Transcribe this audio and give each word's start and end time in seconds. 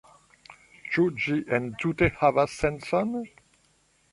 Ĉu 0.95 1.03
ĝi 1.25 1.37
entute 1.57 2.09
havas 2.23 2.57
sencon? 2.63 3.13